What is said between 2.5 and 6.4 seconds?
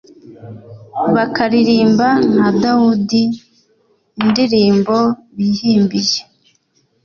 Dawudi indirimbo bihimbiye,